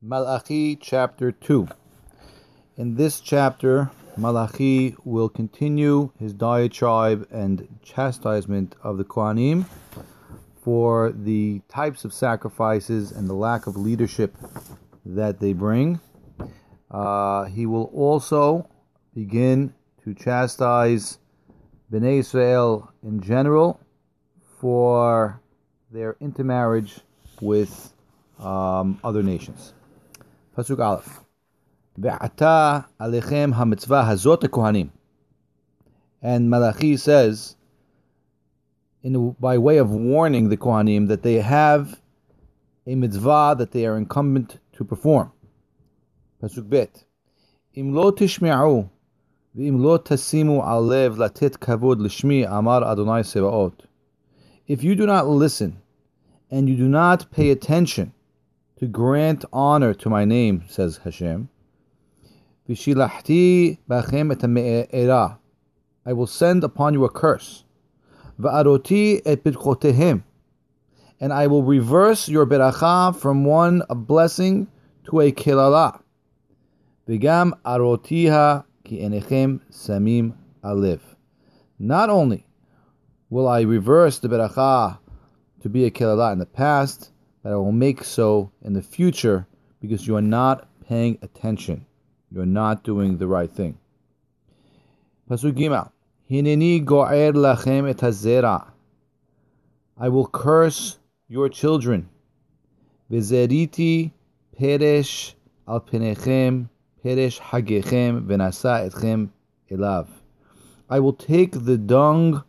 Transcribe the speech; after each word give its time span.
Malachi 0.00 0.76
chapter 0.76 1.32
2. 1.32 1.66
In 2.76 2.94
this 2.94 3.18
chapter, 3.18 3.90
Malachi 4.16 4.94
will 5.04 5.28
continue 5.28 6.12
his 6.20 6.32
diatribe 6.32 7.26
and 7.32 7.66
chastisement 7.82 8.76
of 8.84 8.96
the 8.96 9.02
Kohanim 9.02 9.66
for 10.62 11.10
the 11.10 11.62
types 11.68 12.04
of 12.04 12.14
sacrifices 12.14 13.10
and 13.10 13.28
the 13.28 13.34
lack 13.34 13.66
of 13.66 13.76
leadership 13.76 14.36
that 15.04 15.40
they 15.40 15.52
bring. 15.52 15.98
Uh, 16.92 17.46
he 17.46 17.66
will 17.66 17.90
also 17.92 18.68
begin 19.16 19.74
to 20.04 20.14
chastise 20.14 21.18
Bnei 21.92 22.20
Israel 22.20 22.92
in 23.02 23.20
general 23.20 23.80
for 24.60 25.40
their 25.90 26.16
intermarriage 26.20 27.00
with 27.40 27.92
um, 28.38 29.00
other 29.02 29.24
nations. 29.24 29.72
Pasuk 30.58 30.84
Aleph. 30.84 31.20
Ve'ata 32.00 32.86
alechem 33.00 33.54
hamitzvah 33.54 34.04
hazot 34.08 34.42
kohanim. 34.48 34.90
And 36.20 36.50
Malachi 36.50 36.96
says, 36.96 37.54
in, 39.04 39.36
by 39.38 39.56
way 39.56 39.76
of 39.76 39.90
warning 39.90 40.48
the 40.48 40.56
Kohanim 40.56 41.06
that 41.06 41.22
they 41.22 41.34
have 41.34 42.00
a 42.88 42.96
mitzvah 42.96 43.54
that 43.56 43.70
they 43.70 43.86
are 43.86 43.96
incumbent 43.96 44.58
to 44.72 44.82
perform. 44.82 45.30
Pasuk 46.42 46.68
Bet. 46.68 47.04
Im 47.74 47.94
lo 47.94 48.10
tishme'u 48.10 48.90
ve'im 49.56 49.80
lo 49.80 49.96
tasimu 49.96 50.60
alev 50.66 51.18
latet 51.18 51.60
kavod 51.60 52.00
lishmi 52.00 52.44
amar 52.50 52.82
Adonai 52.82 53.20
Sebaot. 53.20 53.74
If 54.66 54.82
you 54.82 54.96
do 54.96 55.06
not 55.06 55.28
listen 55.28 55.80
and 56.50 56.68
you 56.68 56.76
do 56.76 56.88
not 56.88 57.30
pay 57.30 57.50
attention 57.50 58.12
to 58.78 58.86
grant 58.86 59.44
honor 59.52 59.92
to 59.92 60.08
my 60.08 60.24
name, 60.24 60.64
says 60.68 60.98
Hashem. 60.98 61.48
Vishilahti 62.68 63.78
bachem 63.88 64.86
et 64.92 65.38
I 66.06 66.12
will 66.12 66.26
send 66.28 66.62
upon 66.62 66.94
you 66.94 67.04
a 67.04 67.10
curse. 67.10 67.64
Va'aroti 68.40 69.20
et 69.26 69.42
bidchotehem. 69.42 70.22
And 71.20 71.32
I 71.32 71.48
will 71.48 71.64
reverse 71.64 72.28
your 72.28 72.46
beracha 72.46 73.16
from 73.16 73.44
one 73.44 73.82
a 73.90 73.96
blessing 73.96 74.68
to 75.10 75.20
a 75.20 75.32
kelala. 75.32 76.00
V'gam 77.08 77.52
arotiha 77.64 78.64
ki 78.84 78.98
enechem 78.98 79.60
samim 79.72 80.34
alev. 80.62 81.00
Not 81.80 82.10
only 82.10 82.46
will 83.28 83.48
I 83.48 83.62
reverse 83.62 84.20
the 84.20 84.28
beracha 84.28 84.98
to 85.62 85.68
be 85.68 85.84
a 85.84 85.90
kelala 85.90 86.32
in 86.32 86.38
the 86.38 86.46
past, 86.46 87.10
that 87.42 87.52
I 87.52 87.56
will 87.56 87.72
make 87.72 88.04
so 88.04 88.50
in 88.62 88.72
the 88.72 88.82
future 88.82 89.46
because 89.80 90.06
you 90.06 90.16
are 90.16 90.22
not 90.22 90.68
paying 90.88 91.18
attention. 91.22 91.86
You 92.30 92.40
are 92.40 92.46
not 92.46 92.84
doing 92.84 93.18
the 93.18 93.26
right 93.26 93.50
thing. 93.50 93.78
Pasuk. 95.30 95.90
Hineni 96.30 96.84
go'er 96.84 97.32
lachem 97.32 97.88
et 97.88 97.98
hazera. 97.98 98.66
I 99.96 100.08
will 100.08 100.26
curse 100.26 100.98
your 101.28 101.48
children. 101.48 102.08
V'zeriti 103.10 104.12
peresh 104.60 105.34
al 105.66 105.80
penechem 105.80 106.68
peresh 107.02 107.40
hagechem 107.40 108.26
v'nasa 108.26 108.90
etchem 108.90 109.30
elav. 109.70 110.06
I 110.90 111.00
will 111.00 111.14
take 111.14 111.52
the 111.52 111.78
dung 111.78 112.44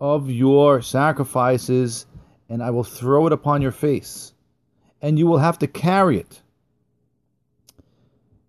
of 0.00 0.30
your 0.30 0.80
sacrifices 0.82 2.06
and 2.52 2.62
I 2.62 2.68
will 2.68 2.84
throw 2.84 3.26
it 3.26 3.32
upon 3.32 3.62
your 3.62 3.72
face, 3.72 4.34
and 5.00 5.18
you 5.18 5.26
will 5.26 5.38
have 5.38 5.58
to 5.60 5.66
carry 5.66 6.18
it. 6.18 6.42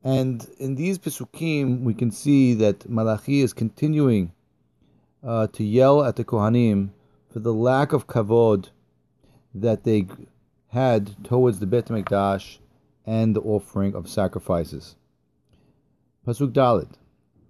And 0.03 0.45
in 0.59 0.75
these 0.75 0.99
Pesukim, 0.99 1.83
we 1.83 1.93
can 1.93 2.11
see 2.11 2.53
that 2.55 2.89
Malachi 2.89 3.39
is 3.39 3.53
continuing 3.53 4.33
uh, 5.25 5.47
to 5.53 5.63
yell 5.63 6.03
at 6.03 6.17
the 6.17 6.25
Kohanim 6.25 6.89
for 7.31 7.39
the 7.39 7.53
lack 7.53 7.93
of 7.93 8.05
kavod 8.05 8.71
that 9.55 9.85
they 9.85 10.07
had 10.67 11.23
towards 11.23 11.59
the 11.59 11.65
Bet 11.65 11.85
Mikdash 11.85 12.57
and 13.05 13.33
the 13.33 13.41
offering 13.41 13.95
of 13.95 14.09
sacrifices. 14.09 14.97
Pasuk 16.27 16.51
Dalet. 16.51 16.91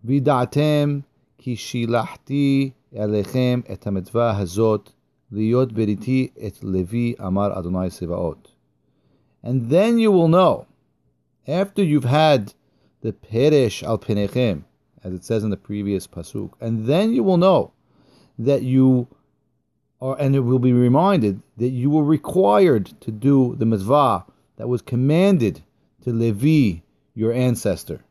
Vidatem 0.06 1.04
ki 1.40 1.56
shilachti 1.56 2.74
elechem 2.96 3.64
et 3.68 3.82
hazot 3.82 4.90
Liyot 5.34 5.74
beriti 5.74 6.32
et 6.40 6.64
levi 6.64 7.16
amar 7.20 7.52
Adonai 7.52 7.88
Sevaot. 7.90 8.38
And 9.42 9.70
then 9.70 9.98
you 9.98 10.12
will 10.12 10.28
know, 10.28 10.68
after 11.48 11.84
you've 11.84 12.04
had 12.04 12.54
the 13.02 13.14
peresh 13.14 13.82
al 13.84 13.98
penechem, 13.98 14.64
as 15.04 15.14
it 15.14 15.26
says 15.26 15.44
in 15.44 15.50
the 15.50 15.58
previous 15.58 16.08
pasuk, 16.08 16.52
and 16.62 16.86
then 16.86 17.14
you 17.14 17.24
will 17.24 17.38
know 17.38 17.72
that 18.38 18.62
you 18.62 19.08
are, 20.00 20.16
and 20.20 20.36
it 20.36 20.42
will 20.42 20.60
be 20.60 20.72
reminded 20.72 21.42
that 21.58 21.70
you 21.70 21.90
were 21.90 22.04
required 22.04 22.86
to 23.02 23.12
do 23.12 23.56
the 23.58 23.66
mitzvah 23.66 24.26
that 24.58 24.68
was 24.68 24.82
commanded 24.82 25.64
to 26.04 26.12
Levi, 26.12 26.82
your 27.16 27.34
ancestor, 27.34 28.02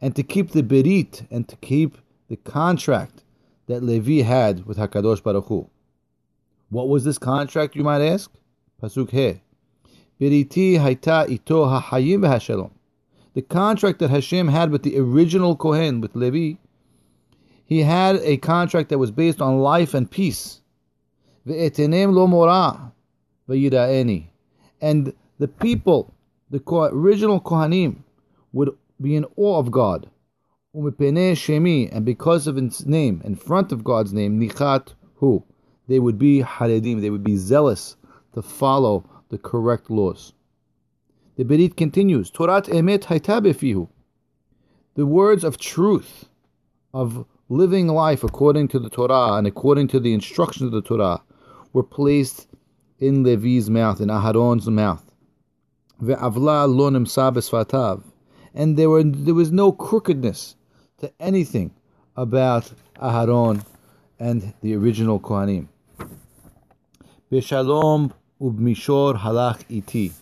and 0.00 0.16
to 0.16 0.22
keep 0.22 0.50
the 0.50 0.62
berit 0.62 1.26
and 1.30 1.48
to 1.48 1.56
keep 1.56 1.98
the 2.28 2.36
contract 2.36 3.22
that 3.66 3.82
Levi 3.82 4.22
had 4.22 4.66
with 4.66 4.78
Hakadosh 4.78 5.22
Baruch 5.22 5.46
Hu. 5.46 5.68
What 6.68 6.88
was 6.88 7.04
this 7.04 7.18
contract, 7.18 7.76
you 7.76 7.84
might 7.84 8.02
ask? 8.02 8.30
Pasuk 8.82 9.10
He. 9.10 9.40
Biriti 10.20 10.78
haita 10.78 11.30
ito 11.30 11.64
v'hashalom. 11.64 12.70
The 13.34 13.42
contract 13.42 13.98
that 14.00 14.10
Hashem 14.10 14.48
had 14.48 14.70
with 14.70 14.82
the 14.82 14.98
original 14.98 15.56
Kohen, 15.56 16.00
with 16.00 16.16
Levi, 16.16 16.58
he 17.64 17.82
had 17.82 18.16
a 18.16 18.38
contract 18.38 18.88
that 18.88 18.98
was 18.98 19.10
based 19.10 19.40
on 19.40 19.58
life 19.58 19.94
and 19.94 20.10
peace. 20.10 20.60
Ve'etenem 21.46 22.12
lo 22.12 22.26
mora 22.26 22.92
v'yira'eni. 23.48 24.26
And 24.80 25.12
the 25.38 25.48
people, 25.48 26.14
the 26.50 26.62
original 26.68 27.40
Kohanim, 27.40 27.98
would 28.52 28.70
be 29.00 29.16
in 29.16 29.26
awe 29.36 29.58
of 29.58 29.70
God. 29.70 30.10
Shemi, 30.74 31.88
and 31.92 32.04
because 32.04 32.46
of 32.46 32.58
its 32.58 32.84
name, 32.84 33.22
in 33.24 33.34
front 33.34 33.72
of 33.72 33.84
God's 33.84 34.12
name, 34.12 34.40
Nichat 34.40 34.94
Hu 35.16 35.44
they 35.88 35.98
would 35.98 36.18
be 36.18 36.42
haredim, 36.42 37.00
they 37.00 37.10
would 37.10 37.24
be 37.24 37.36
zealous 37.36 37.96
to 38.34 38.42
follow 38.42 39.04
the 39.28 39.38
correct 39.38 39.90
laws. 39.90 40.32
The 41.36 41.44
Berit 41.44 41.76
continues, 41.76 42.30
Torat 42.30 42.66
emet 42.66 43.04
haita 43.04 43.88
The 44.94 45.06
words 45.06 45.44
of 45.44 45.58
truth, 45.58 46.28
of 46.94 47.26
living 47.48 47.88
life 47.88 48.24
according 48.24 48.68
to 48.68 48.78
the 48.78 48.88
Torah 48.88 49.34
and 49.34 49.46
according 49.46 49.88
to 49.88 50.00
the 50.00 50.12
instructions 50.12 50.68
of 50.68 50.72
the 50.72 50.82
Torah, 50.82 51.22
were 51.72 51.82
placed 51.82 52.48
in 52.98 53.22
Levi's 53.22 53.68
mouth, 53.68 54.00
in 54.00 54.08
Aharon's 54.08 54.68
mouth. 54.68 55.04
Ve'avla 56.02 56.66
lo 56.66 56.90
nimsa 56.90 58.02
And 58.54 58.76
there, 58.76 58.90
were, 58.90 59.02
there 59.02 59.34
was 59.34 59.52
no 59.52 59.72
crookedness 59.72 60.56
to 60.98 61.12
anything 61.20 61.70
about 62.16 62.72
Aharon 63.00 63.64
and 64.18 64.54
the 64.62 64.74
original 64.74 65.20
Kohanim. 65.20 65.68
Beshalom 67.28 68.12
ubmishor 68.40 69.18
halach 69.18 69.64
iti. 69.68 70.12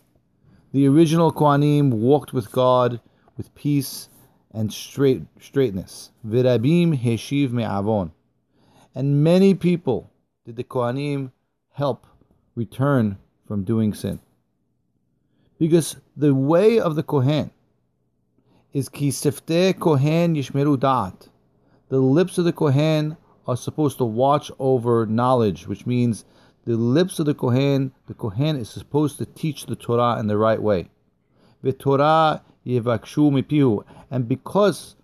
The 0.72 0.88
original 0.88 1.30
Kohanim 1.30 1.90
walked 1.90 2.32
with 2.32 2.50
God 2.50 2.98
with 3.36 3.54
peace 3.54 4.08
and 4.52 4.72
straight 4.72 5.22
straightness. 5.38 6.12
Virabim 6.26 6.98
heshiv 6.98 7.50
me'avon. 7.50 8.10
And 8.94 9.22
many 9.22 9.52
people 9.52 10.10
did 10.46 10.56
the 10.56 10.64
Kohanim 10.64 11.30
help 11.72 12.06
return 12.54 13.18
from 13.46 13.64
doing 13.64 13.92
sin. 13.92 14.18
Because 15.58 15.96
the 16.16 16.34
way 16.34 16.80
of 16.80 16.94
the 16.94 17.02
Kohen 17.02 17.50
is 18.72 18.88
ki 18.88 19.10
sifte 19.10 19.78
Kohen 19.78 20.36
yishmeru 20.36 20.80
dat. 20.80 21.28
The 21.90 21.98
lips 21.98 22.38
of 22.38 22.46
the 22.46 22.52
Kohen 22.54 23.18
are 23.46 23.58
supposed 23.58 23.98
to 23.98 24.06
watch 24.06 24.50
over 24.58 25.04
knowledge, 25.04 25.66
which 25.66 25.84
means 25.84 26.24
the 26.64 26.76
lips 26.76 27.18
of 27.18 27.26
the 27.26 27.34
Kohen, 27.34 27.92
the 28.06 28.14
Kohen 28.14 28.56
is 28.56 28.70
supposed 28.70 29.18
to 29.18 29.26
teach 29.26 29.66
the 29.66 29.76
Torah 29.76 30.18
in 30.18 30.26
the 30.26 30.38
right 30.38 30.62
way. 30.62 30.90
Torah 31.78 32.42
yevakshu 32.66 33.30
mipihu, 33.30 33.84
and 34.10 34.28
because 34.28 34.96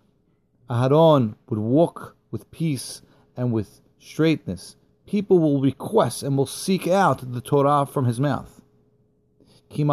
Aharon 0.68 1.34
would 1.48 1.58
walk 1.58 2.16
with 2.30 2.50
peace 2.50 3.02
and 3.36 3.52
with 3.52 3.80
straightness, 3.98 4.76
people 5.06 5.38
will 5.38 5.60
request 5.60 6.22
and 6.22 6.36
will 6.36 6.46
seek 6.46 6.86
out 6.86 7.32
the 7.32 7.40
Torah 7.40 7.86
from 7.86 8.04
his 8.04 8.20
mouth. 8.20 8.60
The 9.70 9.84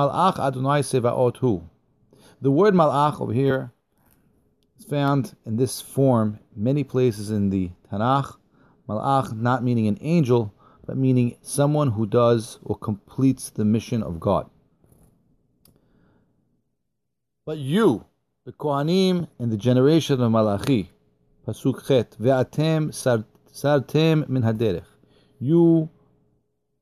word 2.52 2.74
malach 2.74 3.22
over 3.22 3.34
here 3.34 3.72
is 4.80 4.86
found 4.86 5.36
in 5.46 5.58
this 5.58 5.81
form 5.81 6.40
many 6.56 6.84
places 6.84 7.31
in 7.31 7.50
the 7.50 7.72
Tanakh. 7.92 8.38
Malach 8.88 9.34
not 9.36 9.64
meaning 9.64 9.88
an 9.88 9.98
angel, 10.02 10.54
but 10.88 10.98
meaning 10.98 11.36
someone 11.42 11.92
who 11.92 12.06
does 12.06 12.60
or 12.63 12.78
completes 12.78 13.50
the 13.50 13.66
mission 13.66 14.01
of 14.01 14.19
God. 14.19 14.50
But 17.45 17.57
you, 17.57 18.06
the 18.45 18.54
Kohanim 18.54 19.28
and 19.38 19.51
the 19.51 19.57
generation 19.57 20.22
of 20.22 20.31
Malachi, 20.31 20.89
Pasuk 21.45 21.86
Chet, 21.86 22.16
Ve'atem 22.19 22.94
sartem 23.51 24.28
min 24.30 24.44
haderech. 24.44 24.86
You, 25.39 25.89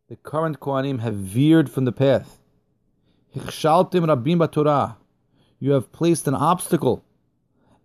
the 0.08 0.16
current 0.16 0.60
Kohanim, 0.60 1.00
have 1.00 1.16
veered 1.16 1.70
from 1.70 1.86
the 1.86 1.92
path. 1.92 2.40
Hichshaltem 3.36 4.06
rabim 4.06 4.38
b'Torah. 4.38 4.98
You 5.60 5.72
have 5.72 5.92
placed 5.92 6.28
an 6.28 6.36
obstacle 6.36 7.04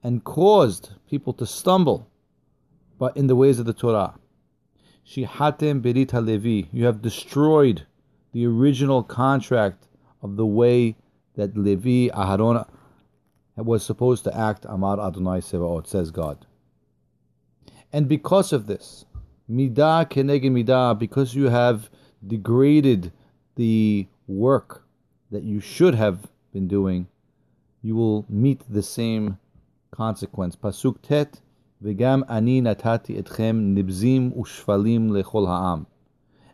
and 0.03 0.23
caused 0.23 0.91
people 1.09 1.33
to 1.35 1.47
stumble 1.47 2.07
but 2.99 3.17
in 3.17 3.27
the 3.27 3.35
ways 3.35 3.59
of 3.59 3.65
the 3.65 3.73
Torah. 3.73 4.15
Berit 5.11 6.11
halevi. 6.13 6.69
You 6.73 6.87
have 6.87 7.03
destroyed 7.03 7.87
the 8.33 8.47
original 8.47 9.03
contract 9.03 9.89
of 10.23 10.37
the 10.37 10.47
way 10.47 10.97
that 11.35 11.57
Levi 11.57 12.09
Aharon 12.15 12.67
was 13.57 13.85
supposed 13.85 14.25
to 14.25 14.37
act. 14.37 14.67
Amar 14.69 15.01
Adonai 15.01 15.41
Sevaot 15.41 15.87
says 15.87 16.11
God. 16.11 16.47
And 17.93 18.09
because 18.09 18.53
of 18.53 18.67
this, 18.67 19.05
midah 19.51 20.09
keneged 20.09 20.45
midah, 20.45 20.99
because 20.99 21.35
you 21.35 21.49
have 21.49 21.91
degraded 22.27 23.11
the 23.57 24.07
work 24.29 24.85
that 25.33 25.43
you 25.43 25.61
should 25.61 25.95
have 25.95 26.29
been 26.53 26.69
doing, 26.69 27.09
you 27.83 27.97
will 27.97 28.27
meet 28.29 28.63
the 28.69 28.83
same 28.83 29.39
consequence. 29.91 30.55
Pasuk 30.55 30.97
tet, 31.03 31.41
ani 31.83 32.61
natati 32.61 33.23
etchem 33.23 33.75
nibzim 33.75 34.35
lechol 34.35 35.47
ha'am. 35.47 35.87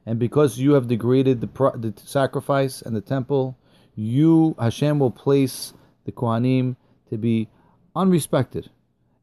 And 0.05 0.19
because 0.21 0.59
you 0.59 0.73
have 0.73 0.87
degraded 0.87 1.41
the, 1.41 1.49
the 1.77 1.93
sacrifice 2.05 2.81
and 2.81 2.95
the 2.95 3.01
temple, 3.01 3.59
you 3.97 4.55
Hashem 4.59 5.01
will 5.01 5.11
place 5.11 5.73
the 6.05 6.13
Kohanim 6.13 6.77
to 7.11 7.19
be 7.19 7.49
unrespected 7.97 8.69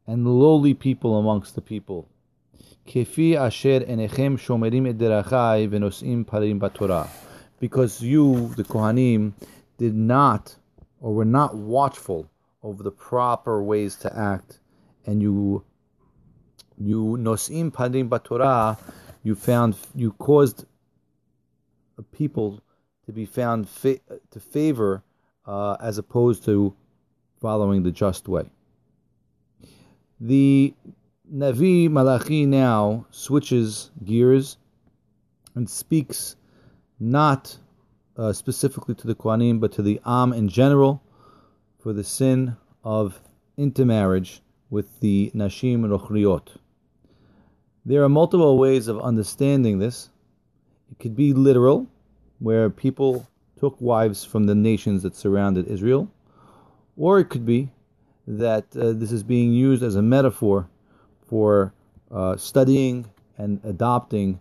and 0.06 0.26
lowly 0.26 0.74
people 0.74 1.18
amongst 1.18 1.54
the 1.54 1.62
people. 1.62 2.06
Kefi 2.86 3.34
asher 3.34 3.80
enechem 3.80 4.36
shomerim 4.38 4.92
ederachai 4.92 5.68
venosim 5.70 6.26
parim 6.26 6.60
batorah. 6.60 7.08
Because 7.60 8.02
you, 8.02 8.52
the 8.56 8.64
Kohanim, 8.64 9.32
did 9.78 9.94
not 9.94 10.54
or 11.00 11.14
were 11.14 11.24
not 11.24 11.56
watchful 11.56 12.28
over 12.62 12.82
the 12.82 12.90
proper 12.90 13.62
ways 13.62 13.96
to 13.96 14.14
act, 14.16 14.58
and 15.06 15.22
you 15.22 15.64
you 16.78 17.16
nosim 17.20 17.70
parim 17.70 18.08
batorah, 18.08 18.78
you 19.22 19.34
found 19.34 19.76
you 19.94 20.12
caused 20.12 20.66
people 22.12 22.60
to 23.06 23.12
be 23.12 23.26
found 23.26 23.68
fa- 23.68 24.00
to 24.30 24.40
favor 24.40 25.02
uh, 25.46 25.76
as 25.80 25.98
opposed 25.98 26.44
to 26.44 26.74
following 27.40 27.82
the 27.82 27.92
just 27.92 28.28
way. 28.28 28.44
The 30.20 30.74
Navi 31.32 31.90
Malachi 31.90 32.46
now 32.46 33.06
switches 33.10 33.90
gears 34.04 34.56
and 35.54 35.68
speaks 35.68 36.36
not 36.98 37.56
uh, 38.16 38.32
specifically 38.32 38.94
to 38.94 39.06
the 39.06 39.14
Kohanim, 39.14 39.60
but 39.60 39.72
to 39.72 39.82
the 39.82 40.00
Am 40.04 40.32
in 40.32 40.48
general 40.48 41.02
for 41.78 41.92
the 41.92 42.04
sin 42.04 42.56
of 42.82 43.20
intermarriage 43.56 44.40
with 44.70 45.00
the 45.00 45.30
Nashim 45.34 45.80
Nochriot. 45.80 46.56
There 47.86 48.02
are 48.02 48.08
multiple 48.08 48.56
ways 48.56 48.88
of 48.88 48.98
understanding 49.00 49.78
this. 49.78 50.08
It 50.90 50.98
could 50.98 51.14
be 51.14 51.34
literal, 51.34 51.86
where 52.38 52.70
people 52.70 53.26
took 53.58 53.78
wives 53.78 54.24
from 54.24 54.44
the 54.44 54.54
nations 54.54 55.02
that 55.02 55.14
surrounded 55.14 55.66
Israel, 55.68 56.08
or 56.96 57.18
it 57.18 57.26
could 57.26 57.44
be 57.44 57.70
that 58.26 58.64
uh, 58.74 58.92
this 58.92 59.12
is 59.12 59.22
being 59.22 59.52
used 59.52 59.82
as 59.82 59.96
a 59.96 60.02
metaphor 60.02 60.66
for 61.28 61.74
uh, 62.10 62.36
studying 62.36 63.04
and 63.36 63.60
adopting 63.64 64.40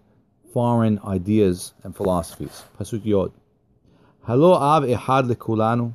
foreign 0.54 1.00
ideas 1.06 1.74
and 1.84 1.94
philosophies. 1.94 2.64
Pasuk 2.80 3.04
Yod. 3.04 3.34
Halo 4.26 4.54
av 4.54 4.84
ehad 4.84 5.30
lekulanu. 5.30 5.94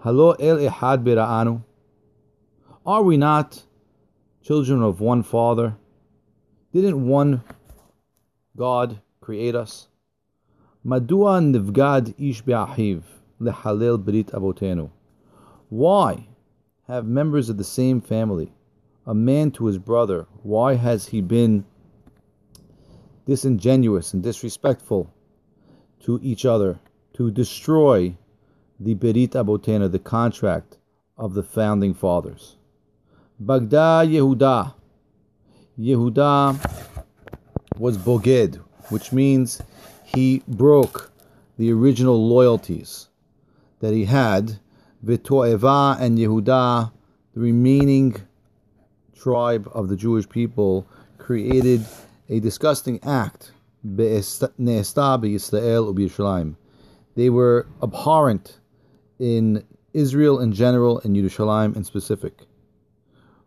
Halo 0.00 0.32
el 0.32 0.56
ehad 0.56 1.04
bira'anu. 1.04 1.62
Are 2.84 3.02
we 3.02 3.16
not 3.16 3.62
children 4.42 4.82
of 4.82 5.00
one 5.00 5.22
Father? 5.22 5.76
Didn't 6.72 7.06
one 7.08 7.42
God 8.56 9.00
create 9.20 9.54
us? 9.54 9.88
Madua 10.84 11.40
nivgad 11.40 12.14
ish 12.18 12.42
be'ahiv 12.42 13.02
lehalel 13.40 14.04
brit 14.04 14.28
avotenu. 14.28 14.90
Why 15.70 16.28
have 16.86 17.06
members 17.06 17.48
of 17.48 17.56
the 17.56 17.64
same 17.64 18.00
family, 18.00 18.52
a 19.06 19.14
man 19.14 19.50
to 19.52 19.66
his 19.66 19.78
brother, 19.78 20.26
why 20.42 20.74
has 20.74 21.06
he 21.06 21.20
been 21.20 21.64
disingenuous 23.26 24.14
and 24.14 24.22
disrespectful 24.22 25.12
to 26.00 26.18
each 26.22 26.44
other 26.44 26.78
to 27.14 27.30
destroy 27.30 28.16
the 28.80 28.94
Berit 28.94 29.30
Abotena, 29.30 29.90
the 29.90 29.98
contract 29.98 30.78
of 31.16 31.34
the 31.34 31.42
founding 31.42 31.94
fathers? 31.94 32.56
Bagda 33.42 34.06
Yehuda. 34.06 34.74
Yehuda 35.78 36.58
was 37.78 37.96
Boged, 37.96 38.56
which 38.88 39.12
means 39.12 39.62
he 40.04 40.42
broke 40.48 41.12
the 41.56 41.72
original 41.72 42.28
loyalties 42.28 43.08
that 43.78 43.94
he 43.94 44.04
had. 44.04 44.58
Vitoeva 45.04 45.96
and 46.00 46.18
Yehuda, 46.18 46.90
the 47.32 47.40
remaining 47.40 48.16
tribe 49.16 49.70
of 49.72 49.88
the 49.88 49.94
Jewish 49.94 50.28
people, 50.28 50.84
created 51.18 51.86
a 52.28 52.40
disgusting 52.40 52.98
act. 53.04 53.52
They 53.84 54.20
were 57.30 57.66
abhorrent 57.82 58.58
in 59.20 59.64
Israel 59.92 60.40
in 60.40 60.52
general 60.52 60.98
and 61.00 61.16
Yerushalayim 61.16 61.76
in 61.76 61.84
specific. 61.84 62.40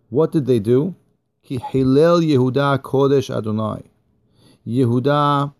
What 0.09 0.31
did 0.31 0.45
they 0.45 0.59
do? 0.59 0.95
Ki 1.43 1.57
Hillel 1.57 2.21
Yehuda 2.21 2.79
Kodesh 2.79 3.35
Adonai. 3.35 3.83
Yehuda 4.65 5.53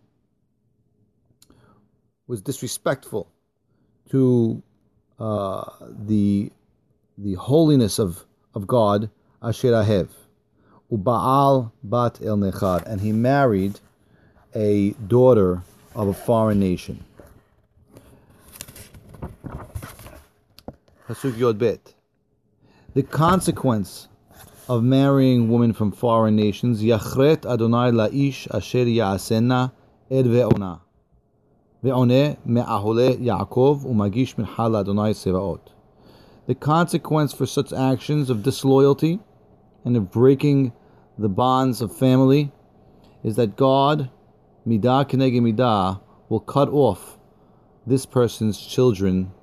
was 2.27 2.41
disrespectful 2.41 3.27
to 4.09 4.61
uh, 5.19 5.69
the 6.07 6.51
the 7.17 7.33
holiness 7.35 8.00
of, 8.00 8.25
of 8.55 8.65
God, 8.65 9.09
Asher 9.43 9.71
Ahev, 9.71 10.07
Ubaal 10.91 11.71
Bat 11.83 12.19
El 12.23 12.38
Nechad, 12.38 12.83
and 12.85 13.01
he 13.01 13.11
married 13.11 13.79
a 14.55 14.91
daughter 15.07 15.61
of 15.95 16.07
a 16.07 16.13
foreign 16.13 16.59
nation. 16.59 17.03
Pasuk 21.07 21.38
Yod 21.38 21.59
Bet. 21.59 21.93
The 22.93 23.03
consequence 23.03 24.07
of 24.71 24.81
marrying 24.81 25.49
women 25.49 25.73
from 25.73 25.91
foreign 25.91 26.37
nations, 26.37 26.81
Yachret 26.81 27.45
Adonai 27.45 27.91
Laish 27.91 28.47
Asher 28.55 28.85
Yaasena 28.85 29.73
Ed 30.09 30.23
Ve'ona. 30.23 30.79
Ve'one 31.83 32.37
Me'ahole 32.45 33.19
Yaakov 33.19 33.83
Umagish 33.83 34.35
Minhal 34.35 34.79
Adonai 34.79 35.11
Sevaot. 35.11 35.59
The 36.47 36.55
consequence 36.55 37.33
for 37.33 37.45
such 37.45 37.73
actions 37.73 38.29
of 38.29 38.43
disloyalty 38.43 39.19
and 39.83 39.97
of 39.97 40.09
breaking 40.09 40.71
the 41.17 41.27
bonds 41.27 41.81
of 41.81 41.93
family 41.93 42.53
is 43.25 43.35
that 43.35 43.57
God, 43.57 44.09
midah 44.65 45.03
kenege 45.09 45.41
midah, 45.41 45.99
will 46.29 46.39
cut 46.39 46.69
off 46.69 47.19
this 47.85 48.05
person's 48.05 48.57
children 48.57 49.33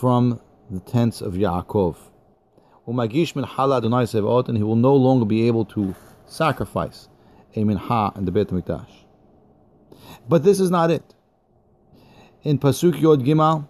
from 0.00 0.40
the 0.68 0.80
tents 0.80 1.20
of 1.20 1.34
Yaakov. 1.34 1.94
And 2.86 4.56
he 4.56 4.62
will 4.62 4.76
no 4.76 4.94
longer 4.94 5.24
be 5.24 5.46
able 5.46 5.64
to 5.66 5.94
sacrifice 6.26 7.08
a 7.56 7.64
minha 7.64 8.12
in 8.16 8.24
the 8.24 8.32
Beit 8.32 8.48
HaMikdash. 8.48 9.04
But 10.28 10.42
this 10.44 10.60
is 10.60 10.70
not 10.70 10.90
it 10.90 11.14
in 12.44 12.58
Pasuk 12.58 13.00
Yod 13.00 13.24
Gimel, 13.24 13.66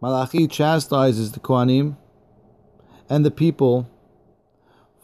Malachi 0.00 0.46
chastises 0.46 1.32
the 1.32 1.40
Kohanim 1.40 1.96
and 3.08 3.24
the 3.24 3.30
people 3.30 3.88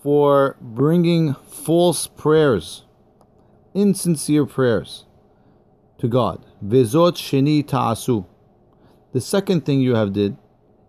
for 0.02 0.56
bringing 0.60 1.34
false 1.34 2.06
prayers, 2.06 2.84
insincere 3.72 4.44
prayers 4.44 5.06
to 5.98 6.06
God. 6.06 6.44
Vezot 6.62 7.16
sheni 7.16 7.66
ta'asu. 7.66 8.24
The 9.12 9.20
second 9.22 9.64
thing 9.64 9.80
you 9.80 9.94
have 9.94 10.12
did 10.12 10.36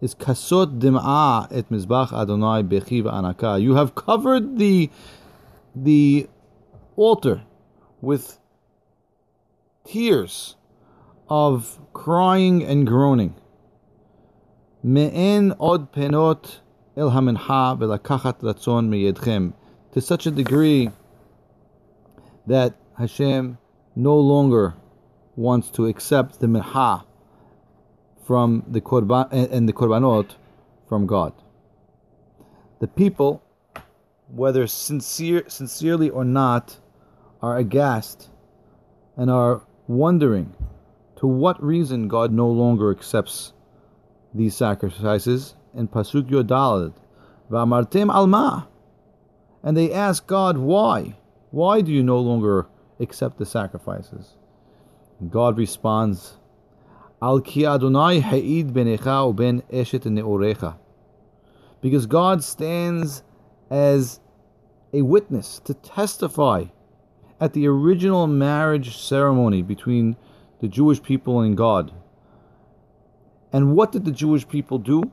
is 0.02 0.16
kasot 0.16 0.80
dim'a 0.80 1.48
et 1.52 1.70
mizbach 1.70 2.12
Adonai 2.12 2.64
bechiv 2.64 3.04
anaka. 3.04 3.62
You 3.62 3.76
have 3.76 3.96
covered 3.96 4.58
the 4.58 4.90
the 5.76 6.28
altar 6.96 7.44
with 8.02 8.40
tears 9.86 10.56
of 11.30 11.80
crying 11.94 12.64
and 12.64 12.86
groaning. 12.86 13.36
Me'en 14.84 15.54
od 15.60 15.92
penot 15.92 16.60
el 16.96 17.12
hamincha 17.12 17.78
velakachat 17.78 18.40
ratzon 18.42 18.90
meyedchem. 18.90 19.54
To 19.94 20.02
such 20.02 20.26
a 20.26 20.32
degree 20.32 20.92
that 22.46 22.76
Hashem 22.98 23.58
no 23.96 24.18
longer 24.18 24.76
wants 25.36 25.70
to 25.70 25.88
accept 25.88 26.40
the 26.40 26.48
minha 26.48 27.06
from 28.26 28.64
the 28.68 28.82
korban 28.82 29.28
and 29.32 29.70
the 29.70 29.74
korbanot 29.74 30.36
from 30.88 31.06
God. 31.06 31.34
The 32.80 32.88
people, 32.88 33.44
whether 34.28 34.68
sincere, 34.68 35.44
sincerely 35.48 36.10
or 36.10 36.26
not, 36.26 36.80
are 37.42 37.58
aghast 37.58 38.30
and 39.16 39.30
are 39.30 39.62
wondering 39.88 40.54
to 41.18 41.28
what 41.28 41.64
reason 41.64 42.08
God 42.08 42.32
no 42.32 42.50
longer 42.50 42.92
accepts 42.92 43.54
these 44.34 44.56
sacrifices. 44.56 45.56
In 45.74 45.88
Pasuk 45.88 46.30
Yodalad, 46.30 46.94
V'amartem 47.52 48.10
alma, 48.14 48.68
and 49.64 49.76
they 49.76 49.92
ask 49.92 50.26
God 50.26 50.58
why. 50.58 51.18
Why 51.52 51.82
do 51.82 51.92
you 51.92 52.04
no 52.04 52.20
longer 52.20 52.68
accept 53.00 53.38
the 53.38 53.46
sacrifices? 53.46 54.36
God 55.30 55.58
responds, 55.58 56.38
Al 57.26 57.42
ki 57.42 57.66
Adonai 57.66 58.20
ha'id 58.20 58.72
benecha 58.72 59.16
uben 59.34 59.64
eshet 59.72 60.06
ne'orecha. 60.06 60.76
Because 61.82 62.06
God 62.06 62.44
stands 62.44 63.24
as 63.72 64.20
a 64.94 65.02
witness 65.02 65.60
to 65.66 65.74
testify 65.74 66.66
at 67.40 67.54
the 67.54 67.68
original 67.68 68.28
marriage 68.28 68.96
ceremony 68.96 69.64
between 69.64 70.16
the 70.60 70.68
Jewish 70.68 71.02
people 71.02 71.40
and 71.40 71.58
God. 71.58 71.92
And 73.52 73.76
what 73.76 73.92
did 73.92 74.06
the 74.06 74.12
Jewish 74.12 74.48
people 74.48 74.78
do? 74.78 75.12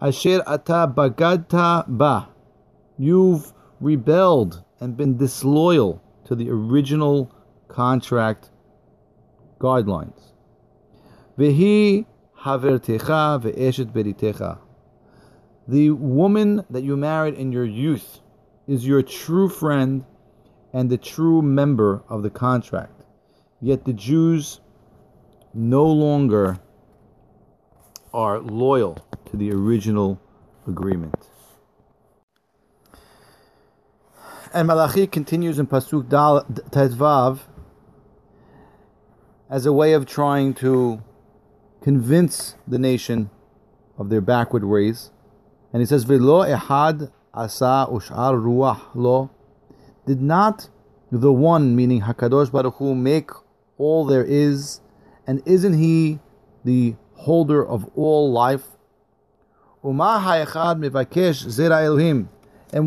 Asher 0.00 0.42
ata 0.46 0.90
bagadta 0.96 1.84
ba. 1.86 2.30
You've 2.96 3.52
rebelled 3.78 4.64
and 4.80 4.96
been 4.96 5.18
disloyal 5.18 6.02
to 6.24 6.34
the 6.34 6.48
original 6.48 7.30
contract 7.68 8.48
guidelines. 9.60 10.31
Havertecha 11.50 13.42
ve'eshet 13.42 13.92
beritecha. 13.92 14.58
The 15.68 15.90
woman 15.90 16.64
that 16.70 16.82
you 16.82 16.96
married 16.96 17.34
in 17.34 17.52
your 17.52 17.64
youth 17.64 18.20
is 18.66 18.86
your 18.86 19.02
true 19.02 19.48
friend 19.48 20.04
and 20.72 20.90
the 20.90 20.98
true 20.98 21.42
member 21.42 22.02
of 22.08 22.22
the 22.22 22.30
contract. 22.30 23.04
Yet 23.60 23.84
the 23.84 23.92
Jews 23.92 24.60
no 25.54 25.86
longer 25.86 26.58
are 28.12 28.40
loyal 28.40 28.98
to 29.26 29.36
the 29.36 29.52
original 29.52 30.20
agreement. 30.66 31.14
And 34.52 34.66
Malachi 34.66 35.06
continues 35.06 35.58
in 35.58 35.66
Pasuk 35.66 36.08
Dal 36.08 36.44
Tezvav 36.44 37.40
as 39.48 39.64
a 39.64 39.72
way 39.72 39.92
of 39.94 40.06
trying 40.06 40.54
to 40.54 41.02
convince 41.82 42.54
the 42.66 42.78
nation 42.78 43.30
of 43.98 44.08
their 44.08 44.20
backward 44.20 44.64
ways. 44.64 45.10
And 45.72 45.80
he 45.82 45.86
says, 45.86 46.04
Velo 46.04 46.44
ehad 46.44 47.10
asa 47.34 47.86
ushar 47.90 48.34
ruach 48.34 48.80
lo. 48.94 49.30
Did 50.06 50.20
not 50.20 50.68
the 51.10 51.32
one, 51.32 51.76
meaning 51.76 52.02
Hakadosh 52.02 52.50
Baruch 52.50 52.76
Hu, 52.76 52.94
make 52.94 53.30
all 53.78 54.04
there 54.06 54.24
is, 54.24 54.80
and 55.26 55.42
isn't 55.46 55.74
he 55.74 56.18
the 56.64 56.96
holder 57.14 57.64
of 57.66 57.90
all 57.94 58.32
life? 58.32 58.64
And 59.84 59.98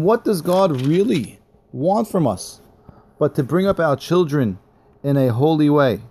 what 0.03 0.23
does 0.23 0.41
God 0.41 0.81
really 0.81 1.39
want 1.71 2.07
from 2.07 2.25
us? 2.27 2.61
But 3.19 3.35
to 3.35 3.43
bring 3.43 3.67
up 3.67 3.79
our 3.79 3.95
children 3.95 4.57
in 5.03 5.17
a 5.17 5.31
holy 5.31 5.69
way. 5.69 6.01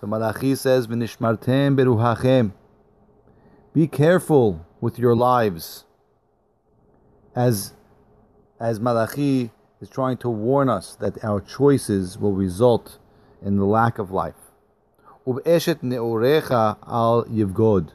So 0.00 0.06
Malachi 0.06 0.54
says, 0.54 0.86
"V'nishmartem 0.86 1.76
beruhachem." 1.76 2.52
Be 3.74 3.86
careful 3.86 4.64
with 4.80 4.98
your 4.98 5.14
lives. 5.14 5.84
As 7.34 7.74
as 8.58 8.80
Malachi 8.80 9.50
is 9.80 9.90
trying 9.90 10.16
to 10.18 10.30
warn 10.30 10.70
us 10.70 10.94
that 10.96 11.22
our 11.22 11.40
choices 11.40 12.18
will 12.18 12.32
result 12.32 12.98
in 13.42 13.56
the 13.56 13.64
lack 13.66 13.98
of 13.98 14.10
life. 14.10 14.52
al 15.26 15.44
yivgod, 17.24 17.88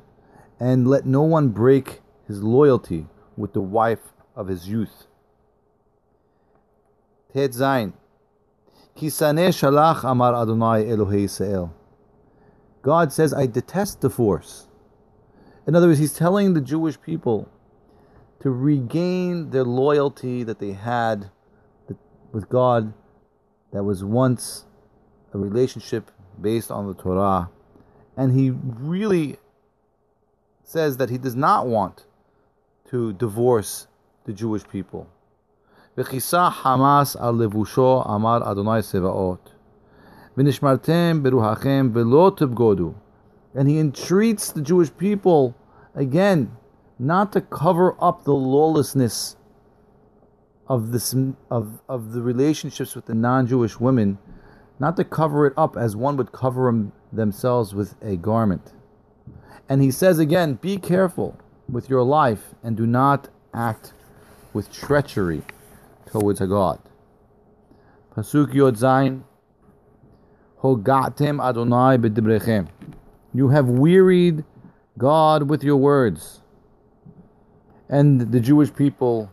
and 0.59 0.87
let 0.87 1.05
no 1.05 1.23
one 1.23 1.49
break 1.49 2.01
his 2.27 2.43
loyalty 2.43 3.07
with 3.35 3.53
the 3.53 3.61
wife 3.61 4.13
of 4.35 4.47
his 4.47 4.69
youth. 4.69 5.07
Tet. 7.33 7.51
Kisane 7.51 7.93
shalach 9.51 10.03
amar 10.09 10.33
Adonai 10.35 10.85
Elohei. 10.85 11.69
God 12.85 13.11
says, 13.11 13.33
I 13.33 13.47
detest 13.47 14.01
divorce. 14.01 14.67
In 15.65 15.75
other 15.75 15.87
words, 15.87 15.97
He's 15.97 16.13
telling 16.13 16.53
the 16.53 16.61
Jewish 16.61 17.01
people 17.01 17.49
to 18.41 18.51
regain 18.51 19.49
their 19.49 19.63
loyalty 19.63 20.43
that 20.43 20.59
they 20.59 20.73
had 20.73 21.31
with 22.31 22.47
God 22.47 22.93
that 23.71 23.83
was 23.83 24.03
once 24.03 24.65
a 25.33 25.39
relationship 25.39 26.11
based 26.39 26.69
on 26.69 26.85
the 26.85 26.93
Torah. 26.93 27.49
And 28.15 28.39
he 28.39 28.51
really 28.51 29.37
says 30.63 30.97
that 30.97 31.09
he 31.09 31.17
does 31.17 31.35
not 31.35 31.65
want 31.65 32.05
to 32.91 33.13
divorce 33.13 33.87
the 34.25 34.33
Jewish 34.33 34.63
people. 34.67 35.09
Hamas 35.97 37.19
al 37.19 37.33
levusho 37.33 38.03
amar 38.07 38.47
Adonai 38.47 38.81
Sevaot. 38.81 39.54
V'nishmartem 40.37 41.21
beruhachem 41.21 41.91
v'lo 41.91 42.37
tibgodu. 42.37 42.95
And 43.53 43.69
he 43.69 43.79
entreats 43.79 44.51
the 44.51 44.61
Jewish 44.61 44.95
people, 44.97 45.55
again, 45.93 46.57
not 46.99 47.31
to 47.33 47.41
cover 47.41 47.95
up 48.03 48.23
the 48.23 48.33
lawlessness 48.33 49.37
of 50.67 50.91
this 50.91 51.15
of 51.49 51.81
of 51.87 52.11
the 52.13 52.21
relationships 52.21 52.95
with 52.95 53.05
the 53.05 53.13
non-Jewish 53.13 53.79
women, 53.79 54.17
not 54.79 54.97
to 54.97 55.03
cover 55.03 55.47
it 55.47 55.53
up 55.55 55.77
as 55.77 55.95
one 55.95 56.17
would 56.17 56.31
cover 56.31 56.65
them, 56.65 56.91
themselves 57.13 57.73
with 57.73 57.95
a 58.01 58.17
garment. 58.17 58.73
And 59.69 59.81
he 59.81 59.91
says 59.91 60.19
again, 60.19 60.55
be 60.55 60.77
careful 60.77 61.37
with 61.69 61.89
your 61.89 62.03
life 62.03 62.53
and 62.63 62.75
do 62.75 62.85
not 62.85 63.29
act 63.53 63.93
with 64.53 64.71
treachery 64.71 65.43
towards 66.05 66.41
a 66.41 66.47
God. 66.47 66.79
Pasuk 68.15 68.53
Yod 68.53 68.75
Zayin, 68.75 69.23
Hogatem 70.65 71.39
Adonai 71.39 71.97
b'dibrechem. 71.99 72.67
You 73.35 73.49
have 73.49 73.69
wearied 73.69 74.43
God 74.97 75.47
with 75.47 75.63
your 75.63 75.77
words. 75.77 76.41
And 77.87 78.31
the 78.31 78.39
Jewish 78.39 78.73
people 78.73 79.31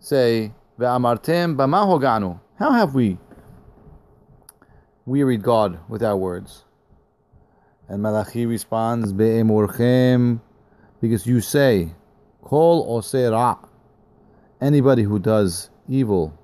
say, 0.00 0.52
Ve'amartem 0.80 1.54
b'ma 1.56 2.40
How 2.58 2.72
have 2.72 2.96
we 2.96 3.18
wearied 5.04 5.44
God 5.44 5.78
with 5.88 6.02
our 6.02 6.16
words? 6.16 6.64
And 7.88 8.02
Malachi 8.02 8.46
responds, 8.46 9.12
Be'emurchem, 9.12 10.40
because 11.00 11.24
you 11.24 11.40
say, 11.40 11.90
Kol 12.42 12.84
oseh 12.88 13.30
ra, 13.30 13.58
anybody 14.60 15.04
who 15.04 15.20
does 15.20 15.70
evil, 15.88 16.36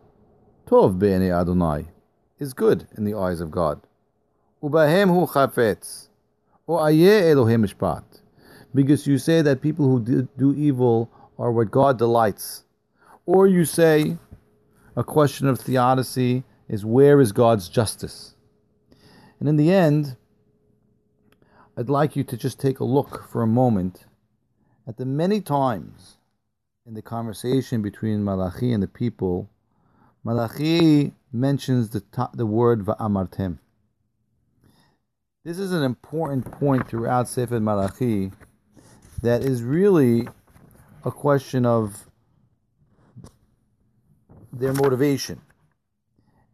Tov 0.67 1.01
be'ene 1.01 1.33
Adonai, 1.33 1.87
is 2.43 2.53
good 2.53 2.87
in 2.97 3.05
the 3.05 3.15
eyes 3.15 3.41
of 3.41 3.51
God. 3.51 3.81
Ubahem 4.63 5.09
hu 5.09 5.27
chafetz, 5.27 6.09
o 6.69 6.75
ayeh 6.75 7.31
Elohim 7.31 7.65
mishpat, 7.65 8.03
because 8.75 9.07
you 9.07 9.17
say 9.17 9.43
that 9.43 9.63
people 9.63 9.87
who 9.87 10.29
do 10.37 10.55
evil 10.55 11.11
are 11.39 11.53
what 11.53 11.71
God 11.71 11.99
delights. 11.99 12.65
Or 13.27 13.47
you 13.47 13.65
say 13.65 14.19
a 14.97 15.05
question 15.05 15.47
of 15.47 15.61
theodicy 15.61 16.43
is 16.69 16.85
where 16.85 17.21
is 17.21 17.31
God's 17.31 17.69
justice? 17.69 18.35
And 19.39 19.49
in 19.49 19.57
the 19.57 19.73
end, 19.73 20.17
I'd 21.77 21.89
like 21.89 22.17
you 22.17 22.25
to 22.25 22.37
just 22.37 22.61
take 22.61 22.81
a 22.81 22.85
look 22.85 23.29
for 23.31 23.43
a 23.43 23.47
moment 23.47 24.07
at 24.87 24.97
the 24.97 25.07
many 25.07 25.41
times 25.41 26.19
in 26.87 26.95
the 26.95 27.03
conversation 27.03 27.83
between 27.83 28.25
Malachi 28.25 28.73
and 28.73 28.83
the 28.83 28.89
people, 28.89 29.49
Malachi 30.25 31.13
mentions 31.33 31.91
the, 31.91 32.03
the 32.35 32.47
word 32.47 32.85
va'amartem. 32.85 33.59
This 35.45 35.59
is 35.59 35.73
an 35.73 35.83
important 35.83 36.51
point 36.53 36.89
throughout 36.89 37.27
Sefer 37.27 37.59
Malachi 37.59 38.31
that 39.23 39.43
is 39.43 39.63
really 39.63 40.29
a 41.05 41.11
question 41.11 41.67
of 41.67 42.09
their 44.53 44.73
motivation. 44.73 45.41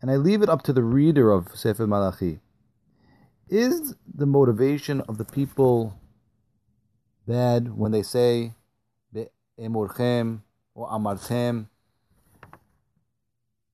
And 0.01 0.11
I 0.11 0.17
leave 0.17 0.43
it 0.43 0.49
up 0.49 0.63
to 0.63 0.73
the 0.73 0.83
reader 0.83 1.31
of 1.31 1.55
Sefer 1.55 1.87
Malachi. 1.87 2.41
Is 3.51 3.95
the 4.13 4.27
motivation 4.27 5.03
of 5.03 5.19
the 5.19 5.25
people 5.25 5.99
bad 7.27 7.77
when 7.77 7.93
they 7.93 8.03
say 8.03 8.55
emorchem 9.61 10.41
or 10.75 10.89
amartem? 10.89 11.67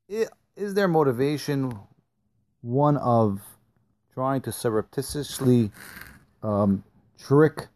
Is 0.08 0.75
their 0.75 0.88
motivation 0.88 1.78
one 2.61 2.96
of 2.99 3.40
trying 4.12 4.42
to 4.42 4.52
surreptitiously 4.52 5.70
um, 6.42 6.84
trick 7.18 7.68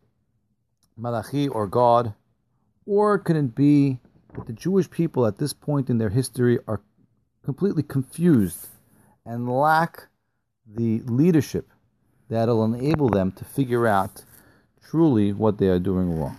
Malachi 0.97 1.49
or 1.49 1.67
God? 1.67 2.15
Or 2.85 3.19
could 3.19 3.37
it 3.37 3.55
be 3.55 3.99
that 4.35 4.47
the 4.47 4.53
Jewish 4.53 4.91
people 4.91 5.27
at 5.27 5.39
this 5.39 5.55
point 5.55 5.89
in 5.89 5.97
their 5.97 6.11
history 6.11 6.59
are 6.69 6.83
completely 7.45 7.83
confused 7.83 8.69
and 9.25 9.49
lack 9.49 10.09
the 10.67 11.01
leadership 11.07 11.71
that'll 12.29 12.65
enable 12.65 13.09
them 13.09 13.33
to 13.33 13.45
figure 13.45 13.87
out 13.87 14.23
truly 14.83 15.33
what 15.33 15.57
they 15.57 15.69
are 15.69 15.79
doing 15.79 16.19
wrong? 16.19 16.39